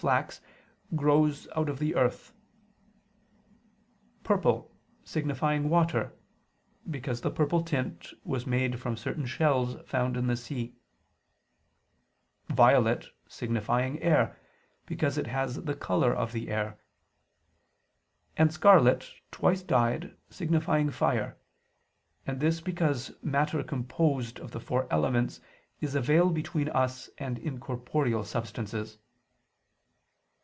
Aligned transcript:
flax, 0.01 0.41
grows 0.95 1.47
out 1.55 1.69
of 1.69 1.77
the 1.77 1.93
earth; 1.93 2.33
purple, 4.23 4.75
signifying 5.03 5.69
water, 5.69 6.11
because 6.89 7.21
the 7.21 7.29
purple 7.29 7.61
tint 7.61 8.07
was 8.23 8.47
made 8.47 8.79
from 8.79 8.97
certain 8.97 9.27
shells 9.27 9.75
found 9.87 10.17
in 10.17 10.25
the 10.25 10.35
sea; 10.35 10.73
violet, 12.47 13.09
signifying 13.27 14.01
air, 14.01 14.35
because 14.87 15.19
it 15.19 15.27
has 15.27 15.65
the 15.65 15.75
color 15.75 16.11
of 16.11 16.31
the 16.31 16.49
air; 16.49 16.79
and 18.35 18.51
scarlet 18.51 19.07
twice 19.29 19.61
dyed, 19.61 20.17
signifying 20.31 20.89
fire: 20.89 21.37
and 22.25 22.39
this 22.39 22.59
because 22.59 23.13
matter 23.21 23.63
composed 23.63 24.39
of 24.39 24.49
the 24.49 24.59
four 24.59 24.87
elements 24.91 25.39
is 25.79 25.93
a 25.93 26.01
veil 26.01 26.31
between 26.31 26.69
us 26.69 27.07
and 27.19 27.37
incorporeal 27.37 28.23
substances. 28.23 28.97